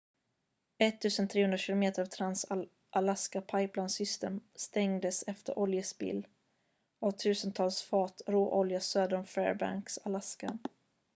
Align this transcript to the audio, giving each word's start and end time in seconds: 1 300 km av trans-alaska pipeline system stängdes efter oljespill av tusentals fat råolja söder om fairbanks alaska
1 0.77 0.97
300 1.29 1.57
km 1.57 1.83
av 1.99 2.05
trans-alaska 2.05 3.41
pipeline 3.41 3.89
system 3.89 4.39
stängdes 4.55 5.23
efter 5.27 5.59
oljespill 5.59 6.27
av 7.01 7.11
tusentals 7.11 7.81
fat 7.81 8.21
råolja 8.27 8.79
söder 8.79 9.17
om 9.17 9.25
fairbanks 9.25 9.97
alaska 10.03 10.57